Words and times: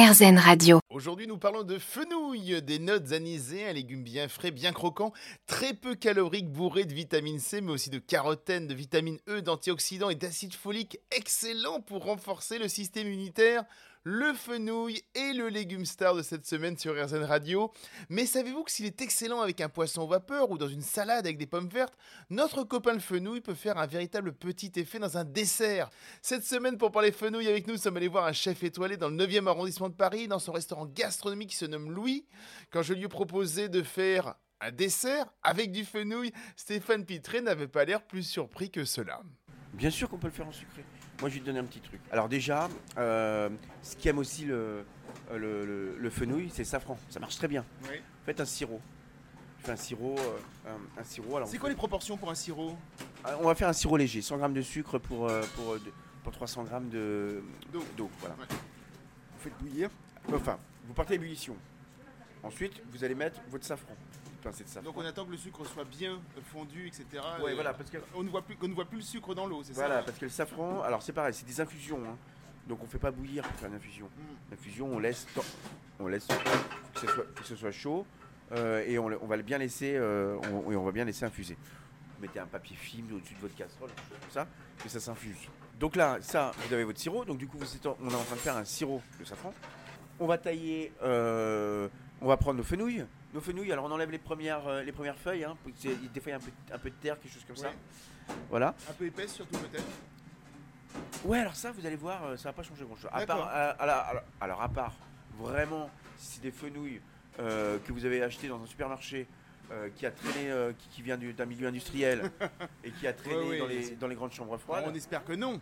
Radio. 0.00 0.78
Aujourd'hui, 0.90 1.26
nous 1.26 1.38
parlons 1.38 1.64
de 1.64 1.76
fenouil, 1.76 2.62
des 2.62 2.78
notes 2.78 3.10
anisées, 3.10 3.66
un 3.66 3.72
légume 3.72 4.04
bien 4.04 4.28
frais, 4.28 4.52
bien 4.52 4.72
croquant, 4.72 5.12
très 5.48 5.74
peu 5.74 5.96
calorique, 5.96 6.52
bourré 6.52 6.84
de 6.84 6.94
vitamine 6.94 7.40
C, 7.40 7.60
mais 7.60 7.72
aussi 7.72 7.90
de 7.90 7.98
carotène, 7.98 8.68
de 8.68 8.74
vitamine 8.74 9.18
E, 9.28 9.40
d'antioxydants 9.40 10.10
et 10.10 10.14
d'acide 10.14 10.54
folique, 10.54 11.00
excellent 11.10 11.80
pour 11.80 12.04
renforcer 12.04 12.60
le 12.60 12.68
système 12.68 13.08
immunitaire. 13.08 13.64
Le 14.04 14.32
fenouil 14.32 15.02
est 15.14 15.32
le 15.32 15.48
légume 15.48 15.84
star 15.84 16.14
de 16.14 16.22
cette 16.22 16.46
semaine 16.46 16.78
sur 16.78 16.94
RZN 16.94 17.24
Radio. 17.24 17.72
Mais 18.08 18.26
savez-vous 18.26 18.64
que 18.64 18.70
s'il 18.70 18.86
est 18.86 19.02
excellent 19.02 19.40
avec 19.40 19.60
un 19.60 19.68
poisson 19.68 20.06
vapeur 20.06 20.50
ou 20.50 20.58
dans 20.58 20.68
une 20.68 20.82
salade 20.82 21.26
avec 21.26 21.36
des 21.36 21.46
pommes 21.46 21.68
vertes, 21.68 21.94
notre 22.30 22.64
copain 22.64 22.92
le 22.92 23.00
fenouil 23.00 23.40
peut 23.40 23.54
faire 23.54 23.78
un 23.78 23.86
véritable 23.86 24.32
petit 24.32 24.72
effet 24.76 24.98
dans 24.98 25.18
un 25.18 25.24
dessert. 25.24 25.90
Cette 26.22 26.44
semaine, 26.44 26.78
pour 26.78 26.92
parler 26.92 27.12
fenouil 27.12 27.48
avec 27.48 27.66
nous, 27.66 27.74
nous 27.74 27.80
sommes 27.80 27.96
allés 27.96 28.08
voir 28.08 28.26
un 28.26 28.32
chef 28.32 28.62
étoilé 28.62 28.96
dans 28.96 29.08
le 29.08 29.16
9e 29.16 29.46
arrondissement 29.46 29.88
de 29.88 29.94
Paris, 29.94 30.28
dans 30.28 30.38
son 30.38 30.52
restaurant 30.52 30.86
gastronomique 30.86 31.50
qui 31.50 31.56
se 31.56 31.66
nomme 31.66 31.90
Louis. 31.90 32.24
Quand 32.70 32.82
je 32.82 32.94
lui 32.94 33.04
ai 33.04 33.08
proposé 33.08 33.68
de 33.68 33.82
faire 33.82 34.34
un 34.60 34.70
dessert 34.70 35.26
avec 35.42 35.72
du 35.72 35.84
fenouil, 35.84 36.32
Stéphane 36.56 37.04
Pitré 37.04 37.40
n'avait 37.40 37.68
pas 37.68 37.84
l'air 37.84 38.02
plus 38.02 38.22
surpris 38.22 38.70
que 38.70 38.84
cela. 38.84 39.22
Bien 39.74 39.90
sûr 39.90 40.08
qu'on 40.08 40.18
peut 40.18 40.28
le 40.28 40.32
faire 40.32 40.48
en 40.48 40.52
sucré. 40.52 40.84
Moi, 41.20 41.28
je 41.28 41.34
vais 41.34 41.40
te 41.40 41.46
donner 41.46 41.58
un 41.58 41.64
petit 41.64 41.80
truc. 41.80 42.00
Alors 42.12 42.28
déjà, 42.28 42.68
euh, 42.96 43.48
ce 43.82 43.96
qui 43.96 44.08
aime 44.08 44.18
aussi 44.18 44.44
le, 44.44 44.84
le, 45.34 45.64
le- 45.66 45.96
le 45.98 46.10
fenouil, 46.10 46.48
c'est 46.50 46.62
le 46.62 46.66
safran. 46.68 46.96
Ça 47.10 47.18
marche 47.18 47.36
très 47.36 47.48
bien. 47.48 47.64
Faites 48.24 48.40
un 48.40 48.44
sirop. 48.44 48.80
Je 49.60 49.64
fais 49.66 49.72
un 49.72 49.76
sirop. 49.76 50.16
euh, 50.18 50.70
un, 50.96 51.00
un 51.00 51.04
sirop. 51.04 51.40
C'est 51.46 51.58
quoi 51.58 51.68
les 51.70 51.74
proportions 51.74 52.16
pour 52.16 52.30
un 52.30 52.34
sirop 52.36 52.76
Ah, 53.24 53.36
On 53.40 53.46
va 53.46 53.54
faire 53.56 53.68
un 53.68 53.72
sirop 53.72 53.96
léger. 53.96 54.22
100 54.22 54.38
g 54.46 54.52
de 54.54 54.62
sucre 54.62 54.98
pour, 54.98 55.28
euh, 55.28 55.42
pour, 55.56 55.76
pour 56.22 56.32
300 56.32 56.64
g 56.66 56.70
de- 56.90 57.42
D'eau. 57.72 57.84
d'eau. 57.96 58.10
Voilà. 58.20 58.36
Ouais. 58.36 58.46
Vous 58.50 59.40
faites 59.42 59.58
bouillir. 59.58 59.90
Enfin, 60.32 60.58
vous 60.86 60.94
partez 60.94 61.14
à 61.14 61.16
ébullition. 61.16 61.56
Ensuite, 62.44 62.80
vous 62.92 63.02
allez 63.02 63.16
mettre 63.16 63.40
votre 63.50 63.64
safran. 63.64 63.96
Une 64.38 64.42
pincée 64.50 64.64
de 64.64 64.68
safran. 64.68 64.84
Donc 64.90 64.96
on 64.96 65.04
attend 65.04 65.24
que 65.24 65.30
le 65.32 65.36
sucre 65.36 65.64
soit 65.66 65.84
bien 65.84 66.20
fondu, 66.52 66.86
etc. 66.86 67.04
Ouais, 67.42 67.52
Et 67.52 67.54
voilà, 67.54 67.74
parce 67.74 67.90
que 67.90 67.98
On 68.14 68.22
ne 68.22 68.28
voit 68.30 68.42
plus, 68.42 68.56
qu'on 68.56 68.68
ne 68.68 68.74
voit 68.74 68.84
plus 68.84 68.98
le 68.98 69.02
sucre 69.02 69.34
dans 69.34 69.46
l'eau, 69.46 69.62
c'est 69.64 69.72
Voilà, 69.72 69.98
ça 69.98 70.02
parce 70.04 70.18
que 70.18 70.24
le 70.24 70.30
safran, 70.30 70.82
alors 70.82 71.02
c'est 71.02 71.12
pareil, 71.12 71.34
c'est 71.34 71.46
des 71.46 71.60
infusions. 71.60 72.00
hein. 72.08 72.16
Donc 72.68 72.82
on 72.82 72.86
fait 72.86 72.98
pas 72.98 73.10
bouillir 73.10 73.42
pour 73.44 73.58
faire 73.58 73.68
une 73.68 73.76
infusion. 73.76 74.06
Mm. 74.06 74.50
L'infusion, 74.52 74.86
on 74.92 74.98
laisse, 74.98 75.26
on 75.98 76.06
laisse 76.06 76.26
que 76.94 77.00
ce 77.00 77.06
soit, 77.06 77.24
que 77.34 77.44
ce 77.44 77.56
soit 77.56 77.70
chaud 77.72 78.06
euh, 78.52 78.84
et 78.86 78.98
on, 78.98 79.06
on 79.22 79.26
va 79.26 79.36
le 79.36 79.42
bien 79.42 79.58
laisser, 79.58 79.94
euh, 79.96 80.36
on, 80.52 80.70
et 80.70 80.76
on 80.76 80.84
va 80.84 80.92
bien 80.92 81.04
laisser 81.04 81.24
infuser. 81.24 81.56
Vous 82.16 82.22
mettez 82.22 82.38
un 82.40 82.46
papier 82.46 82.76
film 82.76 83.06
au-dessus 83.14 83.34
de 83.34 83.40
votre 83.40 83.54
casserole, 83.54 83.90
comme 84.20 84.30
ça, 84.30 84.46
que 84.82 84.88
ça 84.88 85.00
s'infuse. 85.00 85.36
Donc 85.80 85.96
là, 85.96 86.18
ça, 86.20 86.50
vous 86.66 86.74
avez 86.74 86.84
votre 86.84 86.98
sirop. 86.98 87.24
Donc 87.24 87.38
du 87.38 87.46
coup, 87.46 87.56
vous 87.58 87.74
êtes 87.76 87.86
en- 87.86 87.96
on 88.02 88.10
est 88.10 88.14
en 88.14 88.22
train 88.24 88.34
de 88.34 88.40
faire 88.40 88.56
un 88.56 88.64
sirop 88.64 89.00
de 89.18 89.24
safran. 89.24 89.52
On 90.20 90.26
va 90.26 90.36
tailler, 90.36 90.92
euh, 91.02 91.88
on 92.20 92.26
va 92.26 92.36
prendre 92.36 92.58
nos 92.58 92.64
fenouilles. 92.64 93.04
Nos 93.34 93.40
fenouilles, 93.40 93.72
alors 93.72 93.84
on 93.84 93.90
enlève 93.90 94.10
les 94.10 94.18
premières, 94.18 94.66
euh, 94.66 94.82
les 94.82 94.92
premières 94.92 95.18
feuilles. 95.18 95.44
Hein, 95.44 95.56
pour 95.62 95.72
que 95.72 95.78
c'est- 95.78 95.94
des 96.12 96.20
fois, 96.20 96.30
il 96.30 96.30
y 96.30 96.32
a 96.32 96.36
un 96.36 96.40
peu, 96.40 96.50
un 96.72 96.78
peu 96.78 96.90
de 96.90 96.94
terre, 96.96 97.18
quelque 97.20 97.32
chose 97.32 97.44
comme 97.46 97.56
ça. 97.56 97.68
Ouais. 97.68 98.34
Voilà. 98.50 98.74
Un 98.88 98.92
peu 98.94 99.06
épaisse 99.06 99.34
surtout 99.34 99.58
peut-être. 99.58 99.84
Ouais, 101.24 101.38
alors 101.40 101.54
ça, 101.56 101.70
vous 101.72 101.84
allez 101.86 101.96
voir, 101.96 102.24
euh, 102.24 102.36
ça 102.36 102.48
va 102.48 102.52
pas 102.54 102.62
changer 102.62 102.84
grand-chose. 102.84 103.10
À 103.12 103.24
D'accord. 103.24 103.44
part, 103.46 103.54
euh, 103.54 104.20
alors, 104.40 104.62
à 104.62 104.68
part, 104.68 104.94
vraiment, 105.38 105.90
si 106.16 106.34
c'est 106.36 106.40
des 106.42 106.50
fenouilles 106.50 107.00
euh, 107.40 107.78
que 107.86 107.92
vous 107.92 108.04
avez 108.04 108.22
achetées 108.22 108.48
dans 108.48 108.60
un 108.62 108.66
supermarché 108.66 109.26
euh, 109.70 109.90
qui 109.94 110.06
a 110.06 110.10
traîné, 110.10 110.50
euh, 110.50 110.72
qui, 110.78 110.88
qui 110.88 111.02
vient 111.02 111.16
du- 111.18 111.32
d'un 111.34 111.44
milieu 111.44 111.68
industriel 111.68 112.30
et 112.84 112.90
qui 112.90 113.06
a 113.06 113.12
traîné 113.12 113.36
Ouais, 113.36 113.48
ouais, 113.50 113.58
dans, 113.58 113.66
les, 113.66 113.82
c'est- 113.82 113.96
dans 113.96 114.08
les 114.08 114.14
grandes 114.16 114.32
chambres 114.32 114.56
froides, 114.56 114.84
on 114.88 114.94
espère 114.94 115.22
que 115.24 115.34
non. 115.34 115.60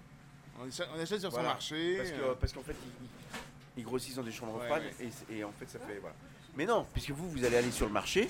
On 0.61 0.67
achète, 0.69 0.89
on 0.97 1.01
achète 1.01 1.21
sur 1.21 1.31
Voilà. 1.31 1.49
son 1.49 1.53
marché. 1.55 1.97
parce 1.99 2.11
que- 2.13 2.21
euh, 2.23 2.35
parce 2.41 2.53
qu'en 2.53 2.63
fait, 2.63 2.77
ils, 3.01 3.05
ils- 3.05 3.11
ils 3.79 3.85
grossissent 3.85 4.15
dans 4.15 4.23
des 4.23 4.31
chambres 4.33 4.59
Ouais, 4.61 4.67
froides. 4.67 4.85
Et, 5.01 5.11
c'est- 5.11 5.31
et 5.35 5.43
en 5.45 5.51
fait, 5.53 5.69
ça 5.69 5.81
fait 5.81 5.99
voilà. 5.99 6.15
Mais 6.57 6.65
non, 6.67 6.87
puisque 6.93 7.11
vous, 7.11 7.29
vous 7.31 7.45
allez 7.45 7.57
aller 7.57 7.71
sur 7.71 7.87
le 7.87 7.93
marché, 7.93 8.29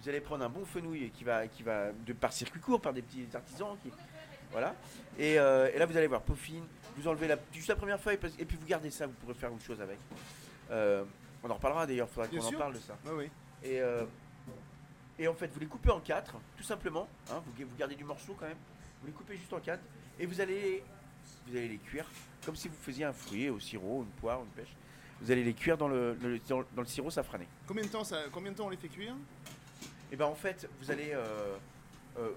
vous 0.00 0.08
allez 0.08 0.20
prendre 0.20 0.44
un 0.44 0.48
bon 0.48 0.64
fenouil 0.64 1.10
qui 1.10 1.24
va, 1.24 1.46
qui 1.48 1.62
va 1.62 1.92
de 1.92 2.12
par 2.12 2.32
circuit 2.32 2.60
court, 2.60 2.80
par 2.80 2.92
des 2.92 3.02
petits 3.02 3.26
artisans, 3.34 3.76
qui, 3.82 3.90
voilà. 4.52 4.74
Et, 5.18 5.38
euh, 5.38 5.70
et 5.74 5.78
là, 5.78 5.86
vous 5.86 5.96
allez 5.96 6.06
voir 6.06 6.22
peaufine. 6.22 6.64
Vous 6.96 7.06
enlevez 7.08 7.28
la, 7.28 7.36
juste 7.52 7.68
la 7.68 7.76
première 7.76 8.00
feuille 8.00 8.18
et 8.38 8.44
puis 8.44 8.56
vous 8.56 8.66
gardez 8.66 8.90
ça. 8.90 9.06
Vous 9.06 9.12
pourrez 9.14 9.34
faire 9.34 9.52
autre 9.52 9.62
chose 9.64 9.80
avec. 9.80 9.98
Euh, 10.70 11.04
on 11.42 11.50
en 11.50 11.54
reparlera 11.54 11.86
d'ailleurs. 11.86 12.08
Il 12.10 12.14
faudra 12.14 12.28
qu'on 12.28 12.36
en 12.56 12.58
parle 12.58 12.74
de 12.74 12.78
ça. 12.80 12.96
ouais. 13.14 13.30
Et, 13.62 13.80
euh, 13.80 14.04
et 15.18 15.26
en 15.28 15.34
fait, 15.34 15.48
vous 15.48 15.60
les 15.60 15.66
coupez 15.66 15.90
en 15.90 16.00
quatre, 16.00 16.34
tout 16.56 16.62
simplement. 16.64 17.08
hein, 17.30 17.42
vous, 17.44 17.64
vous 17.66 17.76
gardez 17.76 17.94
du 17.94 18.04
morceau 18.04 18.36
quand 18.38 18.46
même. 18.46 18.56
Vous 19.00 19.06
les 19.08 19.12
coupez 19.12 19.36
juste 19.36 19.52
en 19.52 19.60
quatre 19.60 19.82
et 20.18 20.26
vous 20.26 20.40
allez, 20.40 20.82
vous 21.46 21.56
allez 21.56 21.68
les 21.68 21.78
cuire 21.78 22.06
comme 22.44 22.56
si 22.56 22.68
vous 22.68 22.74
faisiez 22.82 23.04
un 23.04 23.12
fruit 23.12 23.48
au 23.48 23.60
sirop, 23.60 24.02
une 24.02 24.20
poire, 24.20 24.40
une 24.40 24.48
pêche. 24.48 24.74
Vous 25.20 25.30
allez 25.30 25.42
les 25.44 25.54
cuire 25.54 25.76
dans 25.76 25.88
le, 25.88 26.14
le- 26.22 26.38
dans, 26.48 26.60
le- 26.60 26.66
dans 26.76 26.82
le 26.82 26.86
sirop 26.88 27.10
safrané. 27.10 27.46
Combien 27.66 27.82
de 27.84 27.88
temps 27.88 28.04
ça, 28.04 28.18
combien 28.32 28.52
de 28.52 28.56
temps 28.56 28.66
on 28.66 28.70
les 28.70 28.76
fait 28.76 28.88
cuire? 28.88 29.14
Et 30.12 30.16
ben 30.16 30.26
en 30.26 30.34
fait, 30.34 30.68
vous 30.80 30.90
allez, 30.90 31.10
euh, 31.12 31.56
euh, 32.18 32.30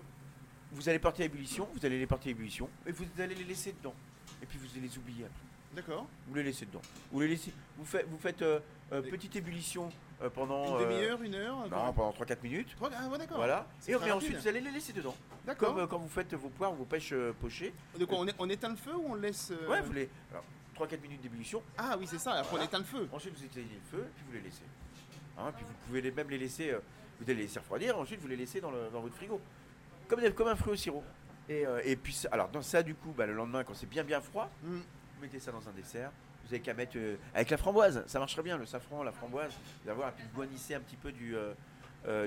vous 0.72 0.90
allez 0.90 1.00
porter 1.00 1.24
à 1.24 1.26
ébullition, 1.28 1.68
vous 1.74 1.86
allez 1.86 2.00
les 2.00 2.08
porter 2.08 2.30
à 2.30 2.32
ébullition 2.32 2.70
et 2.86 2.92
vous 2.92 3.06
allez 3.20 3.36
les 3.36 3.44
laisser 3.44 3.72
dedans. 3.74 3.94
Et 4.42 4.46
puis 4.46 4.58
vous 4.58 4.68
allez 4.72 4.88
les 4.88 4.98
oublier 4.98 5.26
après. 5.26 5.42
D'accord. 5.76 6.06
Vous 6.28 6.34
les 6.36 6.44
laissez 6.44 6.66
dedans. 6.66 6.82
Vous 7.12 7.22
les 7.22 7.30
laissez, 7.30 7.54
vous 7.78 7.86
faites, 7.86 8.06
vous 8.10 8.18
faites 8.18 8.42
euh, 8.42 8.60
Et- 8.92 9.02
petite 9.10 9.36
ébullition 9.38 9.90
pendant 10.36 10.78
Une 10.80 10.86
demi-heure, 10.86 11.22
une 11.24 11.34
heure 11.36 11.58
non, 11.70 11.94
pendant 11.94 12.12
3-4 12.12 12.44
minutes. 12.44 12.76
Ah 12.82 13.08
ouais, 13.08 13.18
d'accord. 13.18 13.38
Voilà. 13.38 13.66
Et, 13.88 13.92
et 13.92 14.12
ensuite, 14.12 14.38
vous 14.38 14.48
allez 14.48 14.60
les 14.62 14.70
laisser 14.72 14.92
dedans. 14.94 15.16
D'accord. 15.46 15.74
Comme 15.76 15.88
quand 15.88 15.98
vous 15.98 16.10
faites 16.10 16.34
vos 16.36 16.50
poires, 16.50 16.74
vos 16.74 16.84
pêches 16.86 17.14
pochées. 17.40 17.74
De 17.98 18.06
quoi, 18.06 18.24
on, 18.38 18.50
éteint 18.50 18.70
le 18.70 18.76
feu 18.76 18.94
ou 18.96 19.06
on 19.12 19.16
laisse 19.16 19.52
Ouais, 19.68 19.82
vous 19.82 19.94
les. 19.94 20.10
Alors, 20.32 20.44
3-4 20.86 21.02
minutes 21.02 21.22
d'ébullition. 21.22 21.62
Ah 21.78 21.96
oui, 22.00 22.06
c'est 22.08 22.18
ça. 22.20 22.32
Après 22.32 22.44
on 22.48 22.50
Voilà. 22.52 22.66
éteint 22.66 22.80
le 22.80 22.84
feu. 22.84 23.08
Ensuite, 23.12 23.36
vous 23.38 23.44
éteignez 23.46 23.76
le 23.84 23.98
feu, 23.98 24.06
puis 24.16 24.26
vous 24.28 24.34
les 24.34 24.42
laissez. 24.42 24.64
Hein, 25.38 25.52
puis 25.56 25.66
vous 25.66 25.74
pouvez 25.86 26.02
les, 26.02 26.12
même 26.12 26.30
les 26.30 26.38
laisser. 26.38 26.72
euh, 26.72 26.80
vous 27.20 27.26
allez 27.26 27.36
les 27.36 27.42
laisser 27.44 27.60
refroidir. 27.60 27.98
Ensuite, 27.98 28.20
vous 28.20 28.28
les 28.28 28.36
laissez 28.36 28.60
dans, 28.62 28.72
le- 28.72 28.90
dans 28.92 29.02
votre 29.02 29.16
frigo. 29.16 29.40
Comme, 30.08 30.22
comme 30.34 30.48
un 30.48 30.56
fruit 30.56 30.74
au 30.74 30.76
sirop. 30.76 31.04
Et, 31.48 31.66
euh, 31.66 31.82
et 31.84 31.96
puis, 31.96 32.14
ça- 32.14 32.30
alors, 32.32 32.50
dans 32.50 32.62
ça, 32.62 32.82
du 32.84 32.96
coup, 32.96 33.12
bah, 33.16 33.26
le 33.26 33.34
lendemain, 33.34 33.64
quand 33.64 33.74
c'est 33.76 33.86
bien 33.90 34.04
bien 34.04 34.22
froid, 34.22 34.50
Mm. 34.64 34.78
vous 34.78 35.22
mettez 35.22 35.40
ça 35.40 35.52
dans 35.52 35.68
un 35.68 35.72
dessert. 35.72 36.12
Vous 36.46 36.54
avez 36.54 36.62
qu'à 36.62 36.74
mettre 36.74 36.94
euh, 36.98 37.16
avec 37.34 37.50
la 37.52 37.58
framboise, 37.58 38.04
ça 38.08 38.20
marcherait 38.20 38.44
bien, 38.44 38.58
le 38.58 38.66
safran, 38.66 39.04
la 39.04 39.12
framboise. 39.12 39.54
Vous 39.84 39.90
allez 39.90 39.96
voir, 39.98 40.10
et 40.10 40.14
puis 40.14 40.24
vous 40.26 40.36
boinissez 40.36 40.74
un 40.76 40.80
petit 40.82 40.96
peu 40.98 41.12
du, 41.12 41.36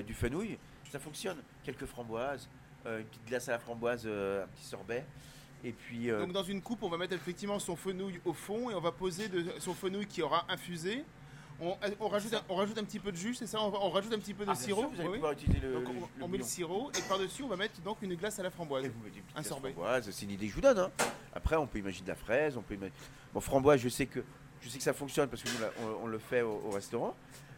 du 0.05 0.13
fenouil, 0.13 0.57
ça 0.89 0.99
fonctionne. 0.99 1.37
Quelques 1.63 1.85
framboises, 1.85 2.47
une 2.85 3.03
petite 3.03 3.25
glace 3.27 3.49
à 3.49 3.53
la 3.53 3.59
framboise, 3.59 4.07
un 4.07 4.47
petit 4.55 4.63
sorbet. 4.65 5.03
Et 5.65 5.71
puis, 5.73 6.11
euh, 6.11 6.19
Donc 6.21 6.31
dans 6.31 6.43
une 6.43 6.61
coupe, 6.61 6.83
on 6.83 6.89
va 6.89 6.97
mettre 6.97 7.13
effectivement 7.13 7.57
son 7.59 7.75
fenouil 7.75 8.21
au 8.23 8.33
fond 8.33 8.69
et 8.69 8.75
on 8.75 8.79
va 8.81 8.91
poser 8.91 9.27
de, 9.27 9.43
son 9.59 9.73
fenouil 9.73 10.05
qui 10.05 10.21
aura 10.21 10.45
infusé. 10.47 11.03
On, 11.59 11.75
on 12.01 12.07
rajoute, 12.09 12.33
un, 12.33 12.41
on 12.49 12.55
rajoute 12.55 12.77
un 12.77 12.83
petit 12.83 12.99
peu 12.99 13.11
de 13.11 13.17
jus, 13.17 13.33
c'est 13.33 13.47
ça? 13.47 13.59
On, 13.61 13.89
rajoute 13.89 14.13
un 14.13 14.19
petit 14.19 14.33
peu 14.33 14.43
de 14.45 14.49
ah, 14.49 14.53
bien 14.53 14.61
sirop. 14.61 14.81
sûr, 14.81 14.89
vous 14.89 14.99
allez 14.99 15.07
oui. 15.09 15.15
pouvoir 15.15 15.31
utiliser 15.31 15.59
le, 15.61 15.73
Donc 15.73 15.83
le- 15.83 15.89
on, 15.89 15.93
le 16.19 16.23
on 16.23 16.27
met 16.27 16.37
le 16.37 16.43
sirop 16.43 16.91
et 16.91 17.01
par-dessus, 17.07 17.43
on 17.43 17.47
va 17.47 17.55
mettre 17.55 17.81
donc 17.81 17.97
une 18.01 18.13
glace 18.15 18.37
à 18.39 18.43
la 18.43 18.51
framboise. 18.51 18.85
Et 18.85 18.89
vous 18.89 18.99
mettez 19.03 19.17
une 19.19 19.23
petite 19.23 19.37
Un 19.39 19.43
sorbet. 19.43 19.71
framboise, 19.71 20.09
c'est 20.11 20.25
une 20.25 20.31
idée 20.31 20.45
que 20.45 20.51
je 20.51 20.55
vous 20.55 20.61
donne. 20.61 20.77
hein. 20.79 20.91
Après, 21.33 21.55
on 21.55 21.65
peut 21.65 21.79
imaginer 21.79 22.03
de 22.03 22.09
la 22.09 22.15
fraise, 22.15 22.57
on 22.57 22.61
peut 22.61 22.73
imaginer... 22.75 22.95
Bon, 23.33 23.39
framboise, 23.39 23.79
je 23.81 23.89
sais 23.89 24.05
que 24.05 24.23
je 24.61 24.69
sais 24.69 24.77
que 24.77 24.83
ça 24.83 24.93
fonctionne 24.93 25.29
parce 25.29 25.41
que 25.43 25.49
nous, 25.49 25.59
là, 25.61 25.69
on, 25.81 26.03
on 26.03 26.07
le 26.07 26.19
fait 26.19 26.41
au, 26.41 26.61
au 26.65 26.69
restaurant. 26.71 27.15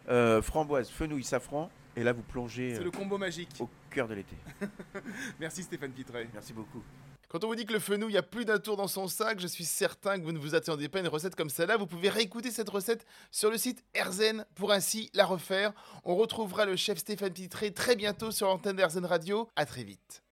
Euh, 0.08 0.40
framboise, 0.42 0.88
fenouil, 0.90 1.24
safran, 1.24 1.68
et 1.96 2.02
là, 2.04 2.12
vous 2.12 2.22
plongez 2.22 2.74
C'est 2.74 2.80
euh, 2.80 2.84
le 2.84 2.90
combo 2.92 3.18
magique. 3.18 3.50
au 3.58 3.68
cœur 3.90 4.06
de 4.08 4.14
l'été. 4.14 4.36
Merci 5.40 5.64
Stéphane 5.64 5.90
Pitré. 5.90 6.28
Merci 6.32 6.52
beaucoup. 6.52 6.82
Quand 7.28 7.44
on 7.44 7.48
vous 7.48 7.54
dit 7.54 7.66
que 7.66 7.74
le 7.74 7.78
fenouil 7.78 8.16
a 8.16 8.22
plus 8.22 8.46
d'un 8.46 8.58
tour 8.58 8.78
dans 8.78 8.88
son 8.88 9.06
sac, 9.06 9.38
je 9.38 9.46
suis 9.46 9.66
certain 9.66 10.18
que 10.18 10.24
vous 10.24 10.32
ne 10.32 10.38
vous 10.38 10.54
attendez 10.54 10.88
pas 10.88 10.98
à 10.98 11.02
une 11.02 11.08
recette 11.08 11.34
comme 11.34 11.50
celle-là. 11.50 11.76
Vous 11.76 11.86
pouvez 11.86 12.08
réécouter 12.08 12.50
cette 12.50 12.70
recette 12.70 13.04
sur 13.30 13.50
le 13.50 13.58
site 13.58 13.84
Erzen 13.92 14.46
pour 14.54 14.72
ainsi 14.72 15.10
la 15.12 15.26
refaire. 15.26 15.74
On 16.04 16.16
retrouvera 16.16 16.64
le 16.64 16.74
chef 16.76 16.96
Stéphane 16.96 17.34
Pitré 17.34 17.70
très 17.74 17.96
bientôt 17.96 18.30
sur 18.30 18.46
l'antenne 18.46 18.76
d'Erzen 18.76 19.04
Radio. 19.04 19.46
À 19.56 19.66
très 19.66 19.84
vite. 19.84 20.22